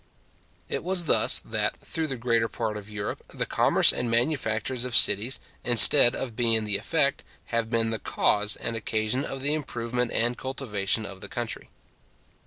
[0.67, 4.95] It was thus, that, through the greater part of Europe, the commerce and manufactures of
[4.95, 10.11] cities, instead of being the effect, have been the cause and occasion of the improvement
[10.11, 11.69] and cultivation of the country.